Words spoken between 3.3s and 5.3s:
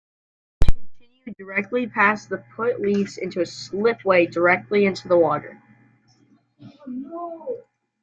a slipway directly into the